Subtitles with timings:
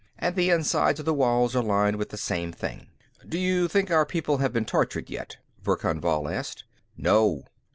[0.17, 2.87] And the insides of the walls are lined with the same thing."
[3.29, 6.63] "Do you think our people have been tortured, yet?" Verkan Vall asked.
[6.97, 7.43] "No."